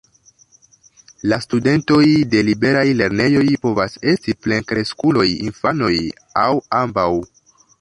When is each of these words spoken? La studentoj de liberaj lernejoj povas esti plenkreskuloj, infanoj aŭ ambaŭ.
La 1.31 1.37
studentoj 1.45 2.05
de 2.31 2.41
liberaj 2.47 2.85
lernejoj 3.01 3.45
povas 3.67 3.99
esti 4.15 4.35
plenkreskuloj, 4.47 5.29
infanoj 5.49 5.93
aŭ 6.47 6.51
ambaŭ. 6.81 7.09